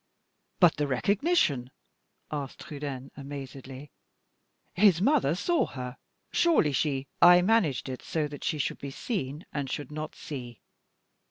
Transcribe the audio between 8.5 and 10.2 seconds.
should be seen, and should not